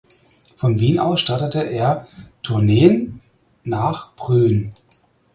[0.55, 2.07] Von Wien aus startete er
[2.41, 3.21] Tourneen
[3.63, 4.73] nach Brünn.